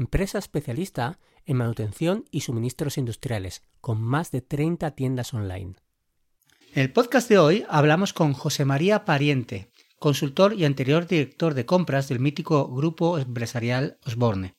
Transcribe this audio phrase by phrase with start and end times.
[0.00, 5.74] empresa especialista en manutención y suministros industriales, con más de 30 tiendas online.
[6.74, 11.66] En el podcast de hoy hablamos con José María Pariente, consultor y anterior director de
[11.66, 14.54] compras del mítico grupo empresarial Osborne.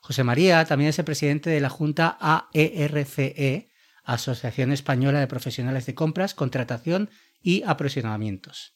[0.00, 3.68] José María también es el presidente de la Junta AERCE, e,
[4.02, 7.08] Asociación Española de Profesionales de Compras, Contratación
[7.40, 8.74] y Aprovisionamientos.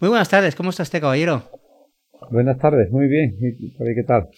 [0.00, 1.50] Muy buenas tardes, ¿cómo está este caballero?
[2.30, 3.36] Buenas tardes, muy bien.
[3.38, 4.30] ¿Qué tal?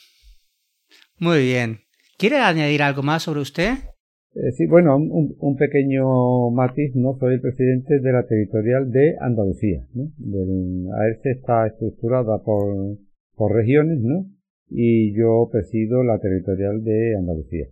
[1.20, 1.80] Muy bien.
[2.16, 3.74] ¿Quiere añadir algo más sobre usted?
[4.34, 7.18] Eh, sí, bueno, un, pequeño matiz, ¿no?
[7.18, 10.10] Soy el presidente de la territorial de Andalucía, ¿no?
[10.16, 12.96] Del AERCE está estructurada por,
[13.34, 14.30] por regiones, ¿no?
[14.70, 17.66] Y yo presido la territorial de Andalucía.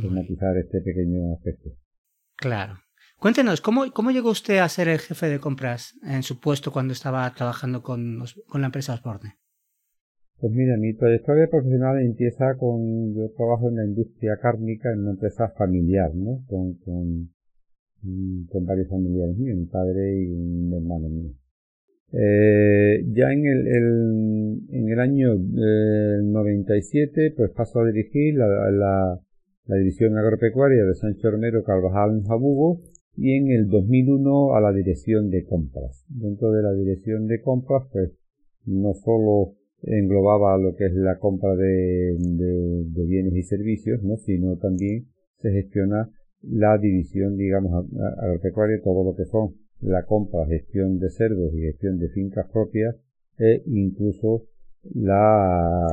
[0.00, 1.70] Por matizar este pequeño aspecto.
[2.36, 2.78] Claro.
[3.18, 6.94] Cuéntenos, ¿cómo, ¿cómo llegó usted a ser el jefe de compras en su puesto cuando
[6.94, 9.34] estaba trabajando con, con la empresa Osborne?
[10.38, 15.12] Pues mira, mi trayectoria profesional empieza con, yo trabajo en la industria cárnica en una
[15.12, 16.44] empresa familiar, ¿no?
[16.46, 17.30] Con, con,
[18.48, 21.32] con varios familiares míos, mi padre y un hermano mío.
[22.12, 28.46] Eh, ya en el, el, en el año eh, 97, pues paso a dirigir la,
[28.70, 29.20] la,
[29.66, 32.82] la división agropecuaria de Sancho Romero Carvajal en Jabugo
[33.16, 36.04] y en el 2001 a la dirección de compras.
[36.08, 38.12] Dentro de la dirección de compras, pues
[38.66, 44.16] no solo englobaba lo que es la compra de, de, bienes y servicios, ¿no?
[44.16, 45.06] sino también
[45.38, 46.10] se gestiona
[46.42, 47.86] la división, digamos,
[48.18, 52.96] agropecuaria, todo lo que son la compra, gestión de cerdos y gestión de fincas propias,
[53.38, 54.46] e incluso
[54.94, 55.86] la,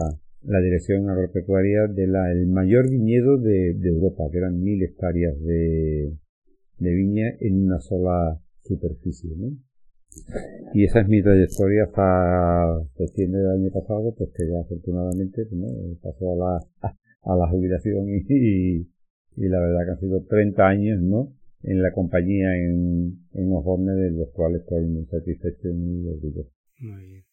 [0.43, 6.13] la dirección agropecuaria del el mayor viñedo de, de, Europa, que eran mil hectáreas de,
[6.77, 9.31] de viña en una sola superficie.
[9.35, 9.57] ¿no?
[10.73, 15.67] Y esa es mi trayectoria hasta septiembre del año pasado, pues que ya afortunadamente ¿no?
[16.01, 16.35] pasó a
[16.81, 16.93] la,
[17.23, 21.33] a la jubilación y, y, la verdad que han sido 30 años ¿no?
[21.63, 26.49] en la compañía en, en Osborne, de los cuales estoy muy satisfecho y muy orgulloso.
[26.79, 27.23] Muy bien.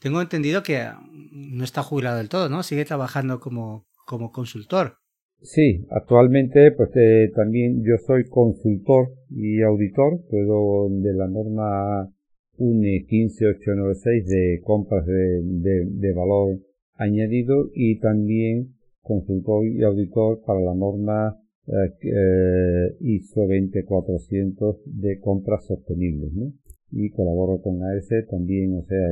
[0.00, 0.86] Tengo entendido que
[1.32, 2.62] no está jubilado del todo, ¿no?
[2.62, 4.96] Sigue trabajando como, como consultor.
[5.42, 12.12] Sí, actualmente pues eh, también yo soy consultor y auditor, puedo de la norma
[12.60, 16.58] UNE 15896 de compras de, de, valor
[16.94, 26.34] añadido y también consultor y auditor para la norma eh, ISO 20400 de compras sostenibles,
[26.34, 26.52] ¿no?
[26.92, 29.08] Y colaboro con AS también, o sea,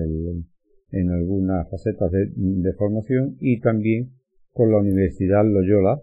[0.91, 4.11] en algunas facetas de, de formación y también
[4.53, 6.03] con la Universidad Loyola.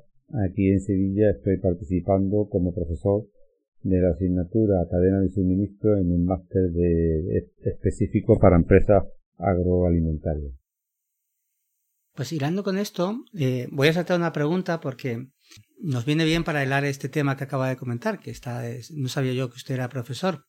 [0.49, 3.27] Aquí en Sevilla estoy participando como profesor
[3.85, 9.03] de la asignatura cadena de suministro en un máster de, específico para empresas
[9.37, 10.53] agroalimentarias.
[12.15, 15.27] Pues hilando con esto, eh, voy a saltar una pregunta porque
[15.79, 18.63] nos viene bien para hilar este tema que acaba de comentar, que está,
[18.95, 20.45] no sabía yo que usted era profesor.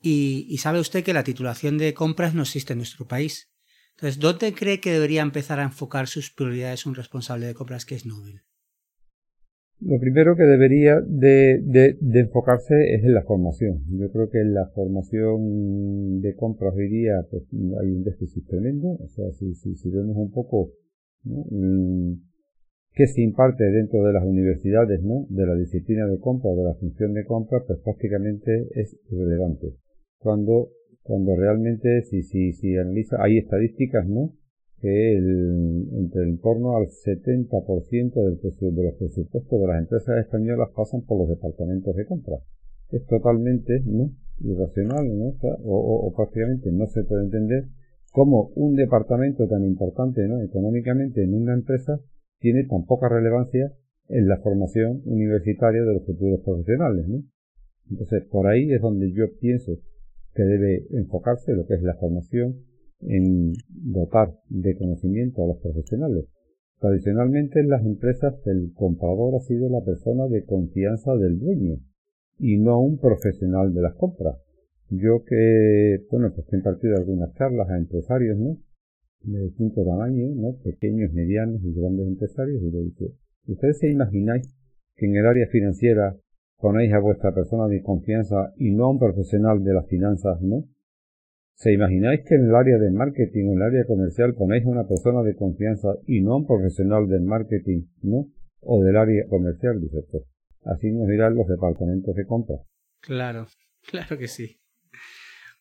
[0.00, 3.50] Y, y, sabe usted que la titulación de compras no existe en nuestro país.
[3.96, 7.96] Entonces, ¿dónde cree que debería empezar a enfocar sus prioridades un responsable de compras que
[7.96, 8.45] es Nobel?
[9.86, 13.84] Lo primero que debería de, de, enfocarse es en la formación.
[13.88, 18.88] Yo creo que en la formación de compras hoy día pues, hay un déficit tremendo.
[18.88, 20.72] O sea, si, si, si vemos un poco
[21.22, 21.44] ¿no?
[21.50, 22.14] Mm,
[22.94, 25.26] qué se imparte dentro de las universidades ¿no?
[25.28, 29.74] de la disciplina de compra o de la función de compra, pues prácticamente es irrelevante.
[30.18, 30.70] Cuando,
[31.02, 34.32] cuando realmente, si, si, si analiza, hay estadísticas, ¿no?
[34.80, 40.68] Que el, entre el torno al 70% del de los presupuestos de las empresas españolas
[40.76, 42.36] pasan por los departamentos de compra.
[42.90, 44.10] Es totalmente ¿no?
[44.40, 45.34] irracional ¿no?
[45.64, 47.64] O, o, prácticamente no se puede entender
[48.12, 50.40] cómo un departamento tan importante ¿no?
[50.40, 51.98] económicamente en una empresa
[52.38, 53.72] tiene tan poca relevancia
[54.08, 57.08] en la formación universitaria de los futuros profesionales.
[57.08, 57.22] ¿no?
[57.90, 59.72] Entonces, por ahí es donde yo pienso
[60.34, 62.56] que debe enfocarse lo que es la formación
[63.00, 66.26] en dotar de conocimiento a los profesionales.
[66.80, 71.78] Tradicionalmente en las empresas el comprador ha sido la persona de confianza del dueño
[72.38, 74.36] y no un profesional de las compras.
[74.90, 78.58] Yo que, bueno, pues he impartido algunas charlas a empresarios, ¿no?
[79.22, 80.56] de distinto tamaño, ¿no?
[80.62, 83.14] pequeños, medianos y grandes empresarios, y le dice,
[83.48, 84.54] ¿ustedes se imagináis
[84.94, 86.16] que en el área financiera
[86.58, 90.64] ponéis a vuestra persona de confianza y no a un profesional de las finanzas, ¿no?
[91.56, 94.68] ¿Se imagináis que en el área de marketing o en el área comercial ponéis a
[94.68, 98.28] una persona de confianza y no a un profesional del marketing, ¿no?
[98.60, 100.18] O del área comercial, dice esto.
[100.64, 102.56] Así nos dirán los departamentos de compra.
[103.00, 103.46] Claro,
[103.90, 104.60] claro que sí.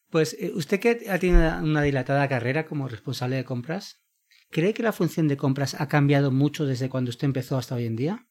[0.10, 4.04] Pues eh, usted que ha tenido una dilatada carrera como responsable de compras,
[4.52, 7.86] ¿cree que la función de compras ha cambiado mucho desde cuando usted empezó hasta hoy
[7.86, 8.28] en día?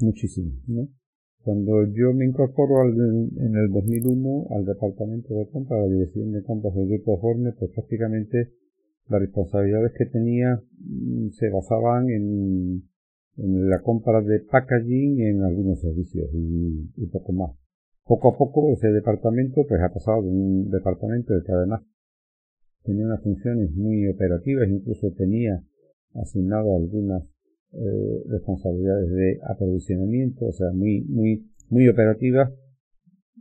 [0.00, 0.88] Muchísimo, ¿no?
[1.42, 6.32] Cuando yo me incorporo al, en el 2001 al departamento de compras, a la dirección
[6.32, 8.52] de compras del grupo Horne, pues prácticamente
[9.08, 12.88] las responsabilidades que tenía mm, se basaban en,
[13.36, 17.52] la compra de packaging en algunos servicios y, y, poco más.
[18.04, 21.82] Poco a poco ese departamento pues ha pasado de un departamento que además
[22.82, 25.64] tenía unas funciones muy operativas, incluso tenía
[26.14, 27.22] asignado algunas
[27.72, 32.50] eh, responsabilidades de aprovisionamiento, o sea, muy, muy, muy operativas,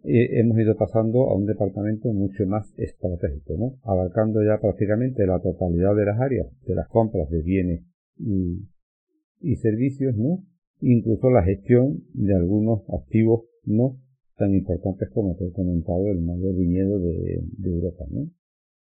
[0.03, 3.79] eh, hemos ido pasando a un departamento mucho más estratégico, ¿no?
[3.83, 7.83] Abarcando ya prácticamente la totalidad de las áreas de las compras de bienes
[8.19, 10.43] y, servicios, ¿no?
[10.81, 13.97] Incluso la gestión de algunos activos no
[14.37, 18.29] tan importantes como te he comentado el mayor viñedo de, Europa, ¿no?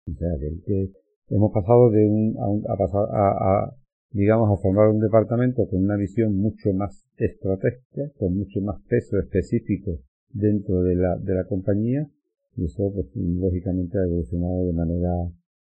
[0.06, 0.28] O sea,
[0.66, 0.90] que,
[1.30, 3.76] hemos pasado de un, a, a pasar a, a
[4.12, 9.18] digamos, a formar un departamento con una visión mucho más estratégica, con mucho más peso
[9.18, 12.08] específico dentro de la, de la compañía,
[12.56, 15.10] y eso, pues, lógicamente ha evolucionado de manera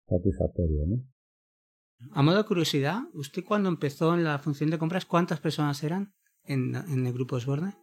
[0.08, 1.02] satisfactoria, ¿no?
[2.12, 6.12] A modo de curiosidad, ¿usted cuando empezó en la función de compras, cuántas personas eran
[6.44, 7.74] en, en el grupo Osborne?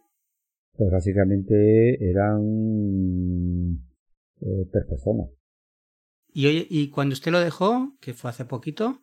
[0.72, 3.78] Pues básicamente eran
[4.40, 5.28] eh, tres personas.
[6.32, 9.00] ¿Y, oye, ¿Y cuando usted lo dejó, que fue hace poquito,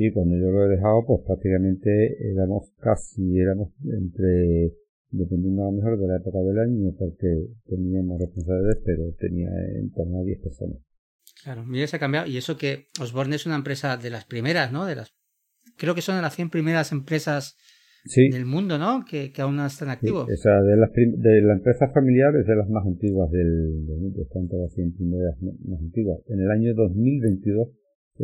[0.00, 4.72] Sí, cuando yo lo he dejado, pues prácticamente éramos casi, éramos entre,
[5.10, 7.28] dependiendo a lo mejor de la época del año, porque
[7.66, 10.78] teníamos responsabilidades, pero tenía en torno a 10 personas.
[11.44, 12.26] Claro, mira, se ha cambiado.
[12.26, 14.86] Y eso que Osborne es una empresa de las primeras, ¿no?
[14.86, 15.12] De las,
[15.76, 17.58] creo que son de las 100 primeras empresas
[18.06, 19.04] del mundo, ¿no?
[19.04, 20.30] Que, que aún no están activos.
[20.32, 24.22] o sea, de las, de las empresas familiares de las más antiguas del, del mundo,
[24.22, 26.20] están todas las 100 primeras más antiguas.
[26.28, 27.68] En el año 2022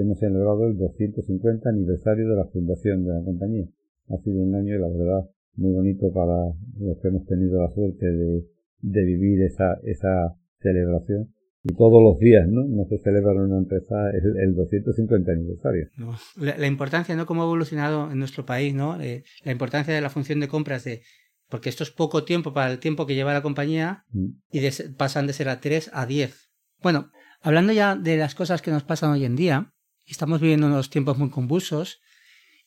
[0.00, 3.66] hemos celebrado el 250 aniversario de la fundación de la compañía.
[4.08, 8.06] Ha sido un año, la verdad, muy bonito para los que hemos tenido la suerte
[8.06, 8.44] de,
[8.80, 11.32] de vivir esa, esa celebración.
[11.64, 12.62] Y todos los días, ¿no?
[12.62, 15.88] No se celebra en una empresa el, el 250 aniversario.
[16.36, 17.26] La, importancia, ¿no?
[17.26, 19.00] Cómo ha evolucionado en nuestro país, ¿no?
[19.00, 21.02] Eh, la importancia de la función de compras de,
[21.48, 24.26] porque esto es poco tiempo para el tiempo que lleva la compañía mm.
[24.52, 24.60] y
[24.96, 26.50] pasan de ser a 3 a 10.
[26.82, 27.10] Bueno,
[27.40, 29.72] hablando ya de las cosas que nos pasan hoy en día,
[30.08, 32.00] Estamos viviendo unos tiempos muy convulsos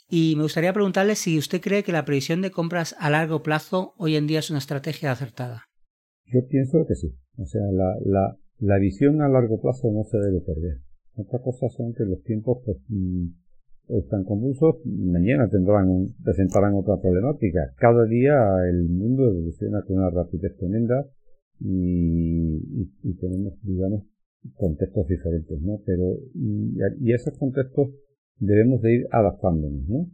[0.09, 3.93] y me gustaría preguntarle si usted cree que la previsión de compras a largo plazo
[3.97, 5.63] hoy en día es una estrategia acertada.
[6.25, 7.15] Yo pienso que sí.
[7.37, 10.81] O sea, la, la, la visión a largo plazo no se debe perder.
[11.15, 13.27] Otra cosa son que los tiempos pues, mm,
[13.97, 17.73] están convulsos, mañana tendrán, presentarán otra problemática.
[17.77, 18.35] Cada día
[18.69, 21.05] el mundo evoluciona con una rapidez tremenda
[21.61, 24.03] y, y, y tenemos, digamos,
[24.55, 25.81] contextos diferentes, ¿no?
[25.85, 27.89] Pero, y, esos contextos
[28.37, 30.07] debemos de ir adaptándonos, ¿no?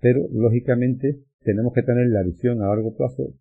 [0.00, 3.34] Pero, lógicamente, tenemos que tener la visión a largo plazo.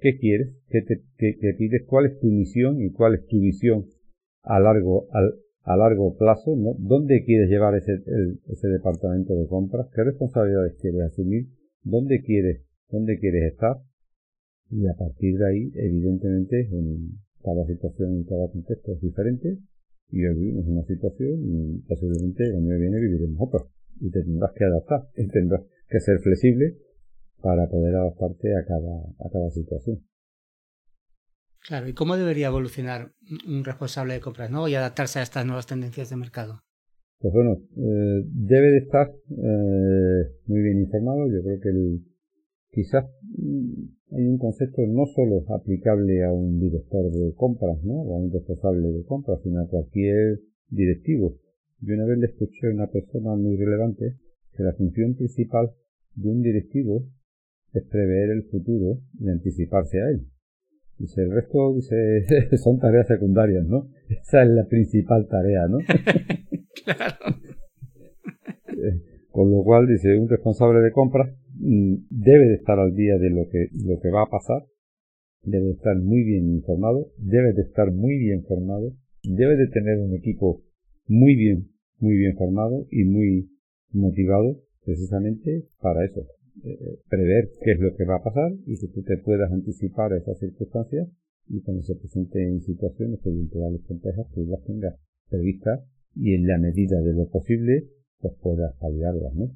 [0.00, 0.54] ¿Qué quieres?
[0.68, 1.84] ¿Qué te, qué, pides?
[1.86, 3.86] ¿Cuál es tu misión y cuál es tu visión
[4.42, 6.74] a largo, al, a largo plazo, ¿no?
[6.78, 8.02] ¿Dónde quieres llevar ese,
[8.48, 9.88] ese departamento de compras?
[9.94, 11.46] ¿Qué responsabilidades quieres asumir?
[11.82, 13.76] ¿Dónde quieres, dónde quieres estar?
[14.70, 19.58] Y a partir de ahí, evidentemente, en, cada situación y cada contexto es diferente
[20.10, 23.66] y hoy vivimos una situación y posiblemente el año que viene viviremos otra
[24.00, 26.78] y te tendrás que adaptar y tendrás que ser flexible
[27.40, 30.02] para poder adaptarte a cada, a cada situación.
[31.66, 33.12] Claro, ¿y cómo debería evolucionar
[33.46, 34.68] un responsable de compras ¿no?
[34.68, 36.62] y adaptarse a estas nuevas tendencias de mercado?
[37.18, 41.26] Pues bueno, eh, debe de estar eh, muy bien informado.
[41.30, 42.04] Yo creo que el,
[42.74, 43.04] quizás
[43.38, 47.94] mm, hay un concepto no solo aplicable a un director de compras, ¿no?
[47.94, 51.38] O a un responsable de compras, sino a cualquier directivo.
[51.80, 54.16] Yo una vez le escuché a una persona muy relevante
[54.56, 55.70] que la función principal
[56.14, 57.06] de un directivo
[57.72, 60.26] es prever el futuro y anticiparse a él.
[60.98, 62.24] Dice, el resto dice,
[62.56, 63.88] son tareas secundarias, ¿no?
[64.08, 65.78] Esa es la principal tarea, ¿no?
[66.84, 67.16] claro.
[68.66, 69.00] Eh,
[69.30, 71.30] con lo cual, dice, un responsable de compras
[71.64, 74.64] debe de estar al día de lo que, lo que va a pasar,
[75.42, 78.92] debe de estar muy bien informado, debe de estar muy bien formado,
[79.22, 80.62] debe de tener un equipo
[81.06, 83.50] muy bien, muy bien formados y muy
[83.92, 86.26] motivados precisamente para eso,
[86.64, 90.12] eh, prever qué es lo que va a pasar y que tú te puedas anticipar
[90.12, 91.08] a esas circunstancias
[91.48, 94.96] y cuando se presenten situaciones coyunturales complejas, tú las tengas
[95.30, 95.80] previstas
[96.14, 97.88] y en la medida de lo posible,
[98.20, 99.50] pues puedas paliarlas, ¿no?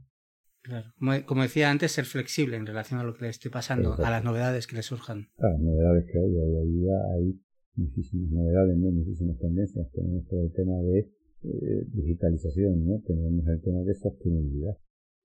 [0.63, 0.93] Claro.
[1.27, 4.25] Como, decía antes, ser flexible en relación a lo que le esté pasando, a las
[4.25, 5.29] novedades que le surjan.
[5.39, 7.41] A las novedades que hay, hay, hay
[7.77, 8.91] muchísimas novedades, ¿no?
[8.91, 9.91] muchísimas tendencias.
[9.93, 10.99] Tenemos todo el tema de
[11.45, 13.01] eh, digitalización, ¿no?
[13.07, 14.77] tenemos el tema de sostenibilidad,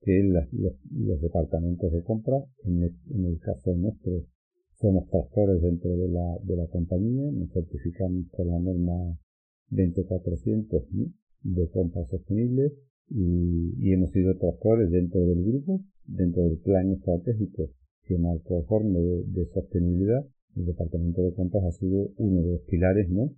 [0.02, 4.26] que los, departamentos de compra, en el, caso nuestro,
[4.74, 9.18] somos tractores dentro de la, de la compañía, nos certificamos por la norma
[9.70, 10.84] 20400
[11.44, 12.74] de compra sostenible
[13.10, 17.70] y, hemos sido tractores dentro del grupo, dentro del plan estratégico
[18.06, 20.26] que marcó informe de, de, sostenibilidad.
[20.56, 23.32] El departamento de compras ha sido uno de los pilares, ¿no?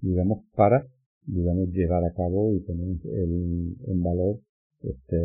[0.00, 0.86] Digamos, para,
[1.26, 4.40] digamos, llevar a cabo y poner el, en valor
[4.82, 5.16] este,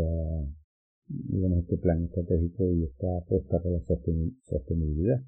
[1.08, 5.22] digamos, este plan estratégico y esta apuesta por la sostenibilidad.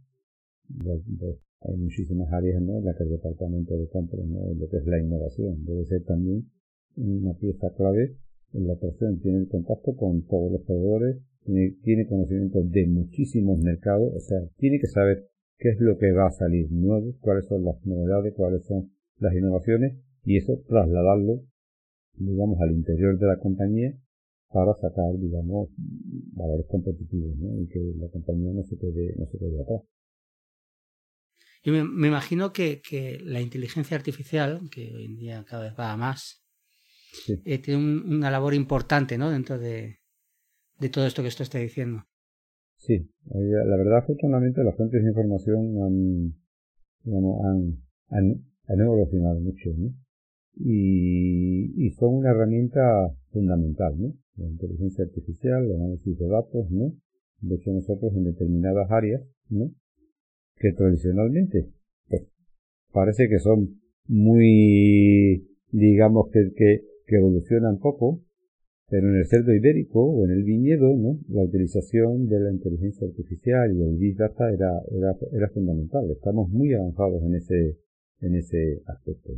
[1.62, 2.78] hay muchísimas áreas ¿no?
[2.78, 4.54] en las que el departamento de compras, ¿no?
[4.54, 6.50] lo que es la innovación, debe ser también
[6.96, 8.16] una pieza clave
[8.54, 14.20] la operación tiene el contacto con todos los proveedores, tiene, conocimiento de muchísimos mercados, o
[14.20, 15.28] sea, tiene que saber
[15.58, 19.34] qué es lo que va a salir nuevo, cuáles son las novedades, cuáles son las
[19.34, 21.44] innovaciones y eso trasladarlo,
[22.16, 23.98] digamos, al interior de la compañía
[24.50, 25.70] para sacar, digamos,
[26.34, 27.60] valores competitivos ¿no?
[27.62, 29.82] y que la compañía no se quede, no se quede atrás.
[31.64, 35.96] Yo me, imagino que, que, la inteligencia artificial, que hoy en día cada vez va
[35.98, 36.42] más,
[37.46, 39.30] eh, tiene una labor importante ¿no?
[39.30, 39.98] dentro de,
[40.80, 42.04] de todo esto que esto está diciendo.
[42.78, 46.34] Sí, la verdad afortunadamente las fuentes de información han,
[47.06, 47.78] han,
[48.10, 49.94] han, han evolucionado mucho ¿no?
[50.56, 52.82] y, y son una herramienta
[53.32, 54.14] fundamental, ¿no?
[54.38, 56.94] La inteligencia artificial, el análisis de datos, ¿no?
[57.42, 59.72] De hecho nosotros en determinadas áreas, ¿no?
[60.56, 61.70] Que tradicionalmente,
[62.08, 62.24] pues,
[62.92, 68.22] parece que son muy, digamos que, que que evolucionan poco,
[68.90, 71.20] pero en el cerdo ibérico o en el viñedo, ¿no?
[71.30, 76.10] la utilización de la inteligencia artificial y el Big Data era, era, era fundamental.
[76.12, 77.78] Estamos muy avanzados en ese,
[78.22, 79.34] en ese aspecto,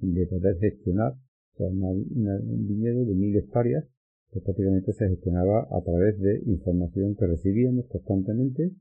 [0.00, 1.14] de poder gestionar
[1.58, 3.84] un viñedo de mil hectáreas
[4.32, 8.72] que prácticamente se gestionaba a través de información que recibíamos constantemente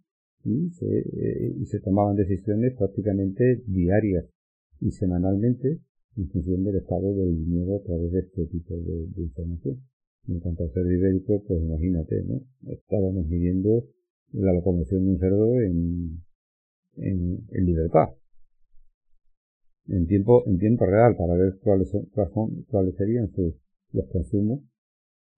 [0.43, 4.25] y se, eh, y se tomaban decisiones prácticamente diarias
[4.81, 5.79] y semanalmente
[6.32, 9.82] función del estado del viñedo a través de este tipo de, información.
[10.27, 12.41] En cuanto al cerdo ibérico, pues imagínate, ¿no?
[12.72, 13.86] Estábamos midiendo
[14.32, 16.24] la locomoción de un cerdo en,
[16.98, 18.10] en, libertad.
[19.88, 22.08] En tiempo, en tiempo real, para ver cuáles son,
[22.70, 23.53] cuáles serían sus,
[23.91, 24.62] los consumos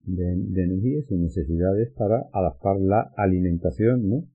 [0.04, 4.28] de, de energía y sus necesidades para adaptar la alimentación, ¿no?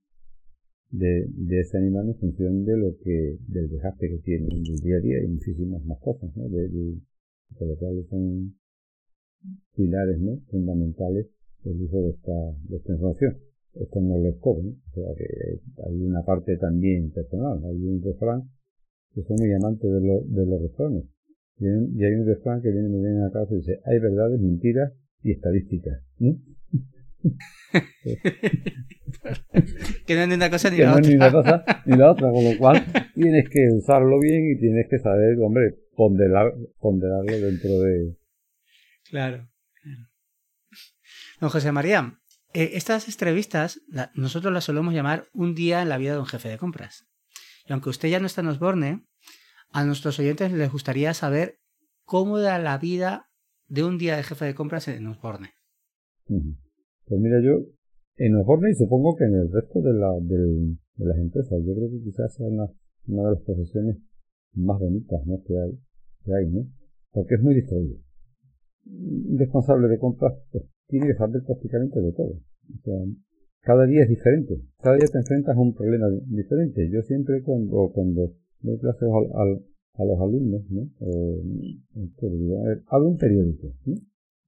[0.92, 4.80] De, de ese animal en función de lo que, del desgaste que tiene en el
[4.82, 6.48] día a día y muchísimas más cosas, ¿no?
[6.50, 6.98] De, de,
[7.58, 8.56] por lo cual son
[9.76, 10.40] pilares, ¿no?
[10.50, 11.28] Fundamentales
[11.64, 12.34] del uso de esta,
[12.70, 13.38] de esta información.
[13.74, 14.70] Esto no lo todo, ¿no?
[14.70, 17.64] O sea que hay una parte también personal.
[17.64, 18.50] Hay un refrán
[19.14, 21.06] que son muy amantes de, lo, de los refranes.
[21.60, 24.94] Y hay un refrán que viene muy bien a casa y dice, hay verdades, mentiras
[25.24, 26.36] y estadísticas, ¿no?
[30.06, 31.10] que no es ni una cosa ni la otra.
[31.10, 32.84] Ni cosa ni la otra, con lo cual
[33.16, 38.18] tienes que usarlo bien y tienes que saber, hombre, ponderar, ponderarlo dentro de...
[39.10, 39.48] Claro,
[41.42, 42.20] Don José María,
[42.54, 43.82] eh, estas entrevistas
[44.14, 47.08] nosotros las solemos llamar un día en la vida de un jefe de compras.
[47.66, 49.08] Y aunque usted ya no está en Osborne,
[49.72, 51.60] a nuestros oyentes les gustaría saber
[52.04, 53.28] cómo era la vida
[53.68, 55.56] de un día de jefe de compras en Osborne.
[57.12, 57.68] Pues mira, yo
[58.16, 61.90] en Osborne y supongo que en el resto de, la, de, las empresas, yo creo
[61.92, 62.68] que quizás sea una,
[63.06, 63.98] de las profesiones
[64.54, 65.44] más bonitas ¿no?
[65.44, 65.78] que, hay,
[66.24, 66.66] que hay, ¿no?
[67.12, 67.98] Porque es muy distraído.
[68.86, 72.32] Un responsable de compras pues, tiene que saber prácticamente de todo.
[72.32, 72.96] O sea,
[73.60, 74.62] cada día es diferente.
[74.82, 76.90] Cada día te enfrentas a un problema diferente.
[76.90, 80.88] Yo siempre cuando, cuando doy clases a los alumnos, ¿no?
[82.22, 83.96] Digo, a ver, abre un periódico, ¿no?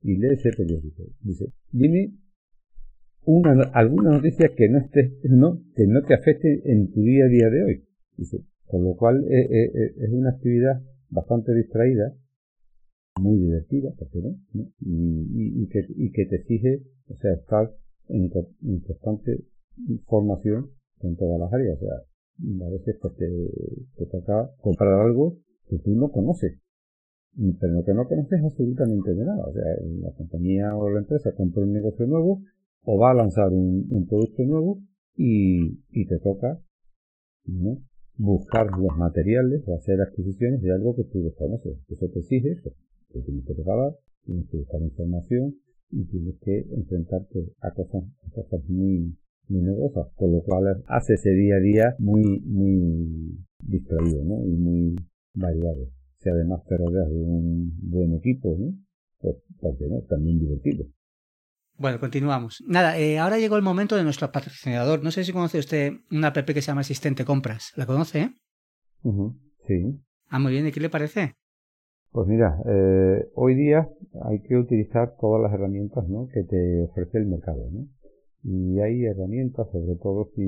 [0.01, 1.03] Y lee ese periódico.
[1.23, 2.22] Dice, dime
[3.25, 7.29] una, alguna noticia que no esté, no, que no te afecte en tu día a
[7.29, 7.83] día de hoy.
[8.17, 12.13] Dice, con lo cual eh, eh, eh, es una actividad bastante distraída,
[13.21, 14.35] muy divertida, no?
[14.81, 17.71] Y, y, que, y que te exige, o sea, estar
[18.09, 19.45] en, constante
[20.05, 21.77] formación en todas las áreas.
[21.77, 23.27] O sea, a veces pues te,
[23.97, 25.37] te toca comprar algo
[25.69, 26.59] que tú no conoces.
[27.59, 29.45] pero lo que no conoces absolutamente de nada.
[29.45, 29.63] O sea,
[30.01, 32.41] la compañía o la empresa compra un negocio nuevo
[32.83, 34.79] o va a lanzar un, producto nuevo
[35.15, 36.59] y, y te toca
[37.45, 37.77] ¿no?
[38.17, 41.77] buscar los materiales o hacer adquisiciones de algo que tú desconoces.
[41.89, 42.71] Eso te exige eso.
[43.11, 45.55] Te tienes que preparar, tienes que buscar información
[45.91, 49.15] y tienes que enfrentarte a cosas, a cosas muy,
[49.47, 54.45] muy negocias, con lo cual hace ese día a día muy, muy distraído, ¿no?
[54.45, 54.95] Y muy
[55.35, 55.89] variado.
[56.17, 58.73] Si además te rodeas de un buen equipo, ¿no?
[59.19, 60.01] Pues, porque no?
[60.01, 60.85] También divertido.
[61.77, 62.63] Bueno, continuamos.
[62.67, 65.03] Nada, eh, ahora llegó el momento de nuestro patrocinador.
[65.03, 67.73] No sé si conoce usted una app que se llama Asistente Compras.
[67.75, 68.31] ¿La conoce?
[69.67, 69.99] Sí.
[70.29, 70.67] Ah, muy bien.
[70.67, 71.33] ¿Y qué le parece?
[72.11, 73.89] Pues mira, eh, hoy día
[74.29, 76.27] hay que utilizar todas las herramientas ¿no?
[76.31, 77.67] que te ofrece el mercado.
[77.71, 77.87] ¿no?
[78.43, 80.41] Y hay herramientas, sobre todo si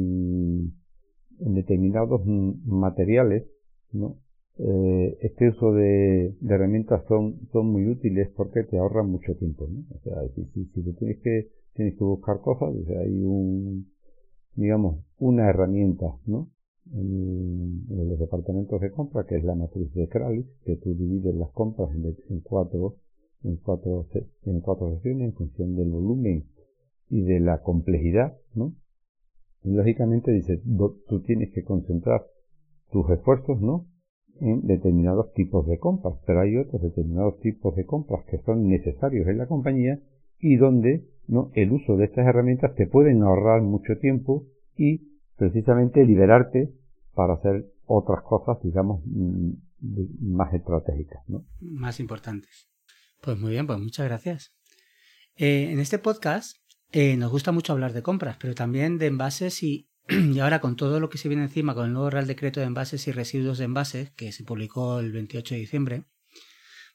[1.40, 3.46] en determinados materiales,
[3.92, 4.18] ¿no?
[4.58, 9.84] Eh, este uso de, herramientas son, son muy útiles porque te ahorran mucho tiempo, ¿no?
[9.94, 13.92] O sea, si, si, si tienes que, tienes que buscar cosas, hay un,
[14.56, 16.50] digamos, una herramienta, ¿no?
[16.94, 21.52] En, los departamentos de compra, que es la matriz de Kralis, que tú divides las
[21.52, 22.96] compras en, en cuatro,
[23.44, 24.08] en cuatro,
[24.46, 26.46] en cuatro secciones en función del volumen
[27.10, 28.74] y de la complejidad, ¿no?
[29.64, 30.62] Y lógicamente dices,
[31.08, 32.26] tú tienes que concentrar
[32.92, 33.88] tus esfuerzos, ¿no?
[34.42, 39.28] En determinados tipos de compras, pero hay otros determinados tipos de compras que son necesarios
[39.28, 40.00] en la compañía
[40.40, 41.52] y donde ¿no?
[41.54, 44.46] el uso de estas herramientas te pueden ahorrar mucho tiempo
[44.78, 45.02] y
[45.38, 46.72] precisamente liberarte
[47.14, 49.52] para hacer otras cosas, digamos, mm,
[50.22, 51.22] más estratégicas.
[51.28, 51.46] ¿no?
[51.62, 52.68] Más importantes.
[53.22, 54.56] Pues muy bien, pues muchas gracias.
[55.36, 56.58] Eh, en este podcast
[56.92, 60.76] eh, nos gusta mucho hablar de compras, pero también de envases y y ahora con
[60.76, 63.58] todo lo que se viene encima con el nuevo Real Decreto de Envases y Residuos
[63.58, 66.04] de Envases, que se publicó el 28 de diciembre,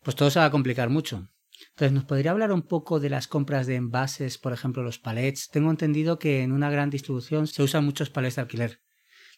[0.02, 1.28] pues todo se va a complicar mucho.
[1.70, 5.50] Entonces, ¿nos podría hablar un poco de las compras de envases, por ejemplo, los palets?
[5.50, 8.78] Tengo entendido que en una gran distribución se usan muchos palets de alquiler.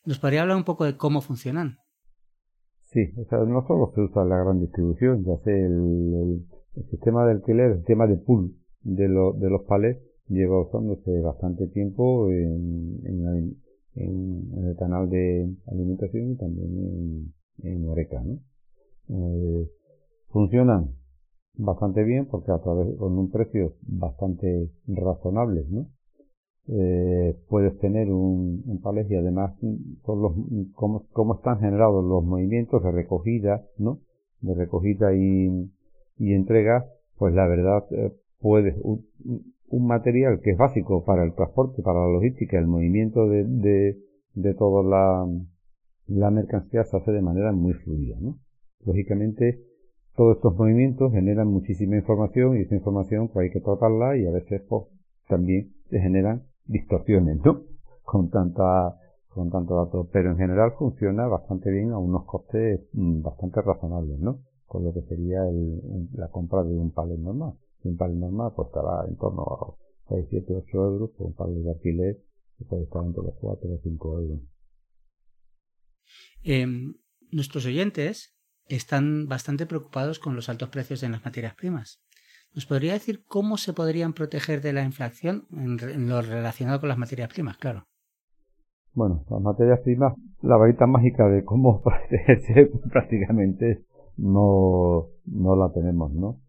[0.05, 1.79] ¿Nos podría hablar un poco de cómo funcionan?
[2.93, 6.47] Sí, o sea, no solo se usa en la gran distribución, ya sé, el,
[6.91, 12.31] sistema de alquiler, el tema de pool de, de los palets lleva usándose bastante tiempo
[12.31, 13.57] en, en,
[13.95, 18.39] en, el canal de alimentación y también en, en Oreca, ¿no?
[19.09, 19.69] Eh,
[20.29, 20.95] funcionan
[21.55, 25.89] bastante bien porque a través con un precio bastante razonable, ¿no?
[26.69, 29.53] Eh, puedes tener un, un palet y además
[30.03, 30.33] con los
[30.75, 33.99] cómo, cómo están generados los movimientos de recogida, ¿no?
[34.41, 35.71] De recogida y,
[36.19, 36.87] y entrega,
[37.19, 38.77] pues la verdad eh, puedes
[39.73, 43.99] un material que es básico para el transporte, para la logística, el movimiento de, de,
[44.35, 45.27] de toda la,
[46.09, 48.39] la mercancía se hace de manera muy fluida, ¿no?
[48.85, 49.63] Lógicamente,
[50.15, 54.31] todos estos movimientos generan muchísima información y esa información pues hay que tratarla y a
[54.31, 54.85] veces pues,
[55.27, 57.63] también se generan distorsiones, ¿no?
[58.05, 58.99] Con tanta,
[59.31, 64.19] con tanto dato, pero en general funciona bastante bien a unos costes mm, bastante razonables,
[64.21, 64.41] ¿no?
[64.67, 67.55] Con lo que sería el, la compra de un palet normal
[67.89, 69.77] un palet normal costará en torno a
[70.09, 72.23] 6, 7, 8 euros, por un palet de alquiler
[72.59, 74.41] que puede estar entre los 4 o 5 euros.
[76.43, 76.95] Em,
[77.31, 78.35] nuestros oyentes
[78.69, 82.01] están bastante preocupados con los altos precios en las materias primas.
[82.55, 86.99] ¿Nos podría decir cómo se podrían proteger de la inflación en, lo relacionado con las
[86.99, 87.57] materias primas?
[87.57, 87.87] Claro.
[88.93, 93.87] Bueno, las materias primas, la varita mágica de cómo protegerse prácticamente
[94.19, 96.41] no, no la tenemos, ¿no?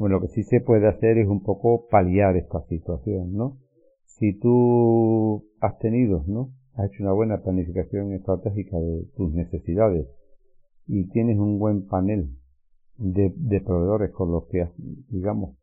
[0.00, 3.58] Bueno, lo que sí se puede hacer es un poco paliar esta situación, ¿no?
[4.06, 6.54] Si tú has tenido, ¿no?
[6.72, 10.08] Has hecho una buena planificación estratégica de tus necesidades
[10.86, 12.30] y tienes un buen panel
[12.96, 14.70] de, de proveedores con los que has,
[15.10, 15.58] digamos,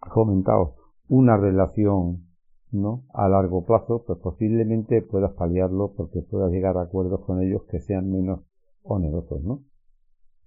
[0.00, 0.74] comentado
[1.08, 2.26] una relación,
[2.72, 3.04] ¿no?
[3.14, 7.80] A largo plazo, pues posiblemente puedas paliarlo porque puedas llegar a acuerdos con ellos que
[7.80, 8.40] sean menos
[8.82, 9.62] onerosos, ¿no?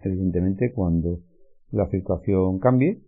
[0.02, 1.22] Evidentemente, cuando
[1.72, 3.02] la situación cambie,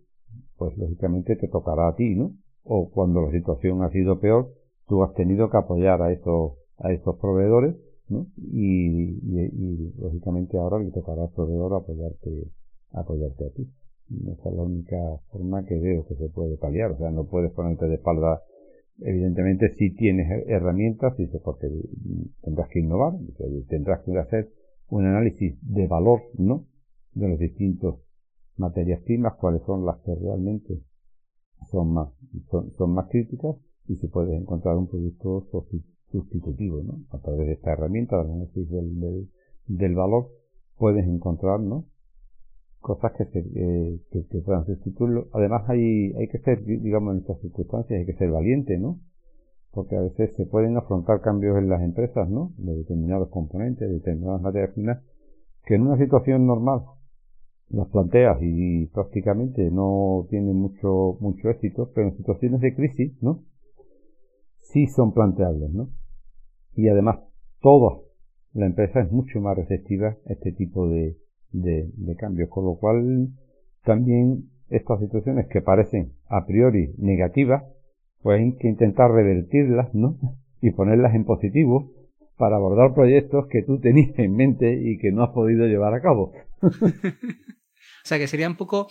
[0.56, 2.32] pues lógicamente te tocará a ti, ¿no?
[2.64, 4.52] O cuando la situación ha sido peor,
[4.88, 7.76] tú has tenido que apoyar a esos, a esos proveedores,
[8.08, 8.26] ¿no?
[8.36, 12.48] Y, y, lógicamente ahora le tocará al proveedor apoyarte,
[12.92, 13.68] apoyarte a ti.
[14.32, 14.96] Esa es la única
[15.30, 16.92] forma que veo que se puede paliar.
[16.92, 18.42] O sea, no puedes ponerte de espalda.
[19.00, 21.68] Evidentemente, si tienes herramientas, dices, porque
[22.42, 23.14] tendrás que innovar,
[23.68, 24.50] tendrás que hacer
[24.88, 26.66] un análisis de valor, ¿no?
[27.14, 28.03] De los distintos
[28.56, 30.82] materias primas, cuáles son las que realmente
[31.70, 32.08] son más,
[32.50, 33.56] son, más críticas
[33.88, 35.46] y si puedes encontrar un producto
[36.10, 37.00] sustitutivo, ¿no?
[37.10, 39.28] A través de esta herramienta de análisis del,
[39.66, 40.28] del, valor
[40.78, 41.86] puedes encontrar, ¿no?
[42.80, 45.28] cosas que, se, eh, que, puedan sustituirlo.
[45.32, 49.00] Además hay, hay que ser, digamos, en estas circunstancias hay que ser valiente, ¿no?
[49.72, 52.52] Porque a veces se pueden afrontar cambios en las empresas, ¿no?
[52.58, 55.02] De determinados componentes, de determinadas materias primas,
[55.64, 56.82] que en una situación normal
[57.70, 63.42] las planteas y prácticamente no tienen mucho, mucho éxito, pero en situaciones de crisis, ¿no?
[64.60, 65.90] Sí son planteables, ¿no?
[66.74, 67.20] Y además,
[67.60, 68.00] toda
[68.52, 71.16] la empresa es mucho más receptiva a este tipo de,
[71.52, 73.28] de, cambios, con lo cual
[73.84, 77.64] también estas situaciones que parecen a priori negativas,
[78.22, 80.16] pues hay que intentar revertirlas, ¿no?
[80.60, 81.90] Y ponerlas en positivo
[82.38, 86.00] para abordar proyectos que tú tenías en mente y que no has podido llevar a
[86.00, 86.32] cabo.
[88.04, 88.88] o sea que sería un poco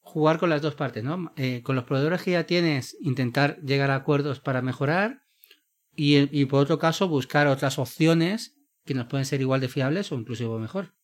[0.00, 1.32] jugar con las dos partes, ¿no?
[1.36, 5.22] Eh, con los proveedores que ya tienes, intentar llegar a acuerdos para mejorar
[5.96, 10.12] y, y, por otro caso buscar otras opciones que nos pueden ser igual de fiables
[10.12, 10.94] o incluso mejor.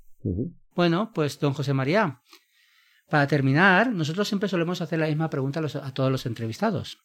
[0.75, 2.21] Bueno, pues don José María,
[3.09, 6.99] para terminar, nosotros siempre solemos hacer la misma pregunta a, todos los entrevistados.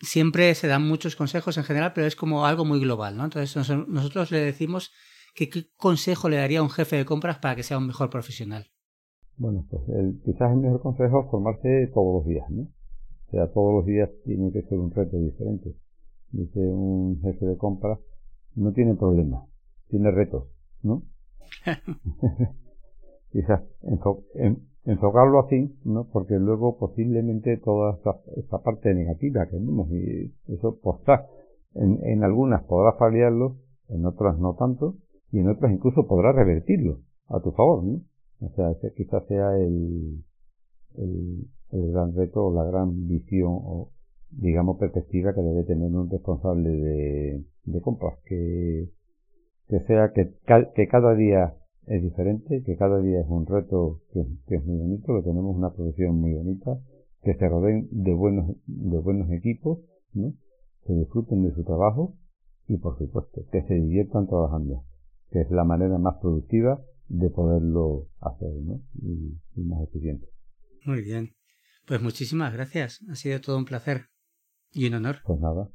[0.00, 3.24] Siempre se dan muchos consejos en general, pero es como algo muy global, ¿no?
[3.24, 4.90] Entonces nosotros le decimos
[5.34, 8.10] que qué consejo le daría a un jefe de compras para que sea un mejor
[8.10, 8.66] profesional.
[9.36, 12.62] Bueno, pues el, quizás el mejor consejo es formarse todos los días, ¿no?
[12.62, 15.74] O sea, todos los días tiene que ser un reto diferente.
[16.30, 17.98] Dice un jefe de compras,
[18.54, 19.48] no tiene problemas,
[19.88, 20.44] tiene retos,
[20.82, 21.02] ¿no?
[23.32, 23.62] quizás
[24.84, 26.08] enfocarlo así, ¿no?
[26.08, 27.98] Porque luego posiblemente toda
[28.36, 31.26] esta, parte negativa que vemos y eso postar
[31.74, 33.56] en, en algunas podrás fallarlo,
[33.88, 34.96] en otras no tanto,
[35.32, 38.02] y en otras incluso podrás revertirlo a tu favor, ¿no?
[38.40, 40.22] O sea, quizás sea el,
[40.96, 43.90] el, gran reto o la gran visión o,
[44.30, 48.90] digamos, perspectiva que debe tener un responsable de, de compras, que,
[49.68, 50.34] que sea que,
[50.74, 55.16] que cada día es diferente, que cada día es un reto que, es muy bonito,
[55.16, 56.78] que tenemos una producción muy bonita,
[57.22, 59.78] que se rodeen de buenos, de buenos equipos,
[60.12, 60.34] ¿no?
[60.84, 62.14] que disfruten de su trabajo
[62.66, 64.84] y por supuesto que se diviertan trabajando,
[65.32, 68.82] que es la manera más productiva de poderlo hacer ¿no?
[68.94, 70.28] y, y más eficiente.
[70.84, 71.34] Muy bien.
[71.86, 73.00] Pues muchísimas gracias.
[73.10, 74.06] Ha sido todo un placer
[74.72, 75.16] y un honor.
[75.24, 75.68] Pues nada,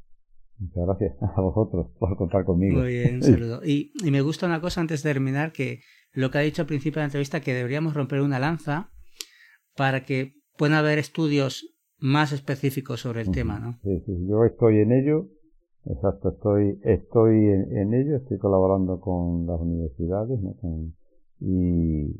[0.59, 2.79] Muchas gracias a vosotros por contar conmigo.
[2.79, 3.61] Muy bien, un saludo.
[3.63, 5.81] Y, y, me gusta una cosa antes de terminar, que
[6.13, 8.91] lo que ha dicho al principio de la entrevista, que deberíamos romper una lanza
[9.75, 13.79] para que puedan haber estudios más específicos sobre el tema, ¿no?
[13.83, 15.29] Sí, sí, yo estoy en ello,
[15.89, 20.55] exacto, estoy, estoy en, ello, estoy colaborando con las universidades, ¿no?
[21.39, 22.15] y,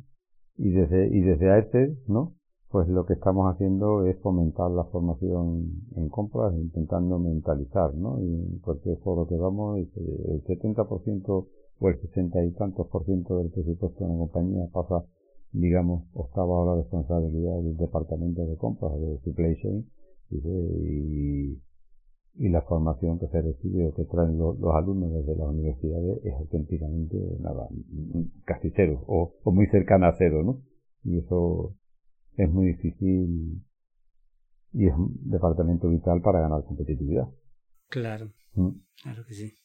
[0.58, 2.38] y desde, y desde AERTE, ¿no?
[2.70, 8.22] pues lo que estamos haciendo es fomentar la formación en compras, intentando mentalizar, ¿no?
[8.22, 11.48] Y en cualquier foro que vamos, el 70%
[11.80, 15.06] o el 60 y tantos por ciento del presupuesto de una compañía pasa,
[15.54, 19.90] digamos, o está bajo la responsabilidad del departamento de compras, de supply chain,
[20.30, 21.58] y,
[22.40, 26.34] y la formación que se recibe o que traen los, alumnos desde las universidades es
[26.34, 27.68] auténticamente nada,
[28.46, 30.62] casi cero, o, o muy cercana a cero, ¿no?
[31.04, 31.76] Y eso
[32.36, 33.64] es muy difícil
[34.74, 37.28] y es un departamento vital para ganar competitividad.
[37.90, 38.70] Claro, mm.
[39.02, 39.58] claro que sí.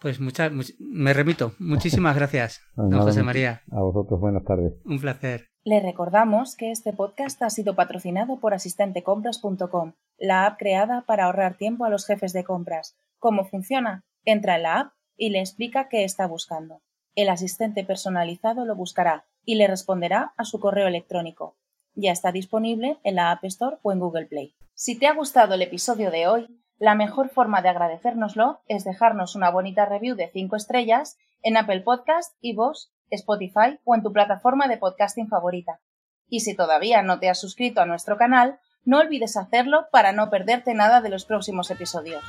[0.00, 1.52] Pues muchas, me remito.
[1.58, 3.62] Muchísimas gracias, don José María.
[3.70, 4.74] A vosotros, buenas tardes.
[4.84, 5.46] Un placer.
[5.68, 11.58] Le recordamos que este podcast ha sido patrocinado por asistentecompras.com, la app creada para ahorrar
[11.58, 12.96] tiempo a los jefes de compras.
[13.18, 14.02] ¿Cómo funciona?
[14.24, 16.80] Entra en la app y le explica qué está buscando.
[17.14, 21.58] El asistente personalizado lo buscará y le responderá a su correo electrónico.
[21.94, 24.54] Ya está disponible en la App Store o en Google Play.
[24.72, 29.36] Si te ha gustado el episodio de hoy, la mejor forma de agradecérnoslo es dejarnos
[29.36, 34.68] una bonita review de 5 estrellas en Apple Podcast, iVoox, Spotify o en tu plataforma
[34.68, 35.80] de podcasting favorita.
[36.28, 40.30] Y si todavía no te has suscrito a nuestro canal, no olvides hacerlo para no
[40.30, 42.22] perderte nada de los próximos episodios.